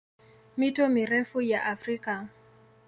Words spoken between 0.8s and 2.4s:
mirefu ya Afrika